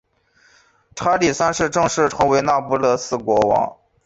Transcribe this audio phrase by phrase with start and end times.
[0.95, 3.77] 查理三世正式成为那不勒斯国王。